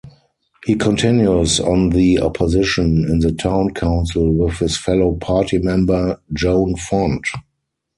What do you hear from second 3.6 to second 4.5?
council